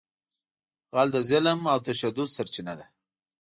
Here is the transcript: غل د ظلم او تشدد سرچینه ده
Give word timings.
غل 0.95 1.07
د 1.13 1.17
ظلم 1.29 1.59
او 1.73 1.77
تشدد 1.87 2.27
سرچینه 2.35 2.73
ده 2.79 2.85